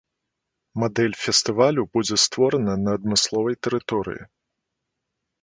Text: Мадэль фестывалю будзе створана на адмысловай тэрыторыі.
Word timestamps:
Мадэль 0.83 1.13
фестывалю 1.23 1.81
будзе 1.97 2.17
створана 2.25 2.73
на 2.87 2.97
адмысловай 3.01 3.55
тэрыторыі. 3.69 4.23